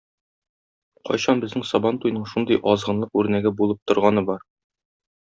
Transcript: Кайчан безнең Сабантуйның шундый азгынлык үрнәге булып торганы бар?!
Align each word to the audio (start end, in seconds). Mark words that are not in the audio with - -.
Кайчан 1.09 1.43
безнең 1.43 1.65
Сабантуйның 1.71 2.23
шундый 2.31 2.59
азгынлык 2.71 3.19
үрнәге 3.21 3.51
булып 3.59 3.83
торганы 3.93 4.25
бар?! 4.31 4.41